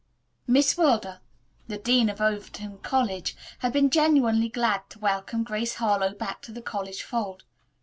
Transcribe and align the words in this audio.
Miss 0.47 0.75
Wilder, 0.77 1.19
the 1.67 1.77
dean 1.77 2.09
of 2.09 2.19
Overton 2.19 2.79
College, 2.79 3.35
had 3.59 3.71
been 3.71 3.91
genuinely 3.91 4.49
glad 4.49 4.81
to 4.89 4.97
welcome 4.97 5.43
Grace 5.43 5.75
Harlowe 5.75 6.15
back 6.15 6.41
to 6.41 6.51
the 6.51 6.59
college 6.63 7.03
fold. 7.03 7.43